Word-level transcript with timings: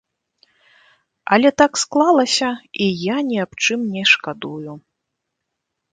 Але 1.35 1.49
так 1.63 1.71
склалася, 1.83 2.49
і 2.85 2.89
я 3.05 3.17
ні 3.31 3.37
аб 3.45 3.51
чым 3.67 3.81
не 3.97 4.03
шкадую. 4.13 4.71